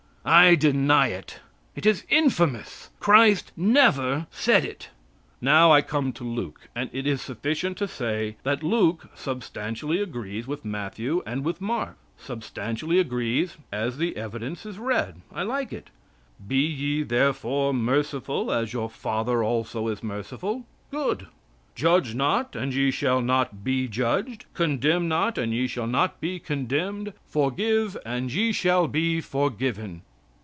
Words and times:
I 0.23 0.53
deny 0.53 1.07
it. 1.07 1.39
It 1.75 1.83
is 1.87 2.05
infamous. 2.07 2.91
Christ 2.99 3.51
never 3.57 4.27
said 4.29 4.63
it! 4.63 4.91
Now 5.41 5.71
I 5.71 5.81
come 5.81 6.13
to 6.13 6.23
Luke, 6.23 6.69
and 6.75 6.91
it 6.93 7.07
is 7.07 7.23
sufficient 7.23 7.75
to 7.79 7.87
say 7.87 8.35
that 8.43 8.61
Luke 8.61 9.09
substantially 9.15 9.99
agrees 9.99 10.45
with 10.45 10.63
Matthew 10.63 11.23
and 11.25 11.43
with 11.43 11.59
Mark. 11.59 11.97
Substantially 12.19 12.99
agrees, 12.99 13.57
as 13.71 13.97
the 13.97 14.15
evidence 14.15 14.63
is 14.63 14.77
read. 14.77 15.21
I 15.33 15.41
like 15.41 15.73
it. 15.73 15.89
"Be 16.47 16.59
ye 16.61 17.01
therefore 17.01 17.73
merciful, 17.73 18.51
as 18.51 18.73
your 18.73 18.91
Father 18.91 19.43
also 19.43 19.87
is 19.87 20.03
merciful." 20.03 20.67
Good! 20.91 21.25
"Judge 21.73 22.13
not, 22.13 22.55
and 22.55 22.75
ye 22.75 22.91
shall 22.91 23.21
not 23.23 23.63
be 23.63 23.87
judged. 23.87 24.45
Condemn 24.53 25.07
not, 25.07 25.39
and 25.39 25.51
ye 25.51 25.65
shall 25.65 25.87
not 25.87 26.21
be 26.21 26.37
condemned; 26.37 27.13
forgive 27.25 27.97
and 28.05 28.31
ye 28.31 28.51
shall 28.51 28.87
be 28.87 29.19
forgiven." 29.19 30.03